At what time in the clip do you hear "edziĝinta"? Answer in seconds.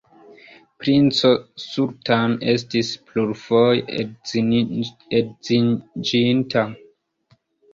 5.21-6.67